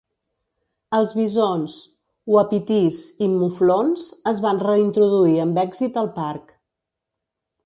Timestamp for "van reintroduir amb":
4.47-5.63